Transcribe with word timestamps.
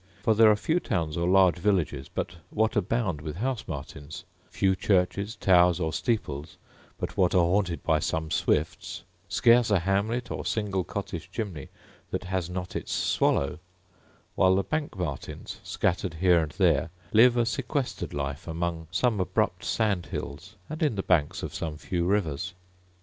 For 0.23 0.33
there 0.33 0.49
are 0.49 0.55
few 0.55 0.79
towns 0.79 1.15
or 1.15 1.27
large 1.27 1.57
villages 1.59 2.09
but 2.09 2.37
what 2.49 2.75
abound 2.75 3.21
with 3.21 3.35
house 3.35 3.67
martins; 3.67 4.23
few 4.49 4.75
churches, 4.75 5.35
towers, 5.35 5.79
or 5.79 5.93
steeples, 5.93 6.57
but 6.97 7.15
what 7.17 7.35
are 7.35 7.43
haunted 7.43 7.83
by 7.83 7.99
some 7.99 8.31
swifts; 8.31 9.03
scarce 9.29 9.69
a 9.69 9.77
hamlet 9.77 10.31
or 10.31 10.43
single 10.43 10.83
cottage 10.83 11.29
chimney 11.31 11.69
that 12.09 12.23
has 12.23 12.49
not 12.49 12.75
its 12.75 12.91
swallow; 12.91 13.59
while 14.33 14.55
the 14.55 14.63
bank 14.63 14.97
martins, 14.97 15.59
scattered 15.63 16.15
here 16.15 16.39
and 16.39 16.53
there, 16.53 16.89
live 17.13 17.37
a 17.37 17.45
sequestered 17.45 18.11
life 18.11 18.47
among 18.47 18.87
some 18.89 19.19
abrupt 19.19 19.63
sand 19.63 20.07
hills, 20.07 20.55
and 20.67 20.81
in 20.81 20.95
the 20.95 21.03
banks 21.03 21.43
of 21.43 21.53
some 21.53 21.77
few 21.77 22.07
rivers. 22.07 22.55